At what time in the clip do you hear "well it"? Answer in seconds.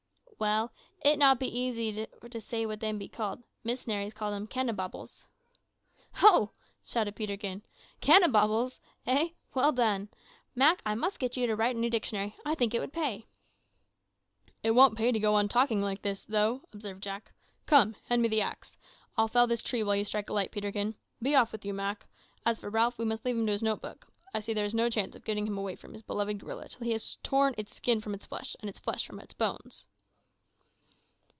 0.41-1.19